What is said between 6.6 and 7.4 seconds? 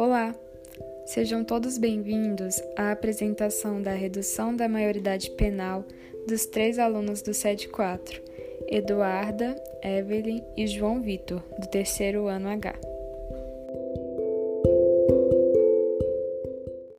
alunos do